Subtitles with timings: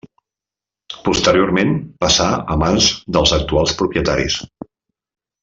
[1.09, 4.41] Posteriorment passà a mans dels actuals propietaris.